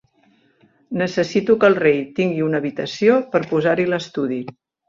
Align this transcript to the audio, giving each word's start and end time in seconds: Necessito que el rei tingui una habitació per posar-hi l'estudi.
Necessito 1.01 1.57
que 1.63 1.69
el 1.73 1.77
rei 1.85 2.01
tingui 2.21 2.43
una 2.49 2.63
habitació 2.65 3.21
per 3.37 3.45
posar-hi 3.55 3.91
l'estudi. 3.93 4.45